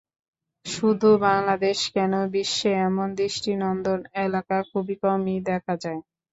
[0.65, 6.01] শুধু বাংলাদেশ কেন, বিশ্বে এমন দৃষ্টিনন্দন এলাকা খুব কমই দেখা যায়।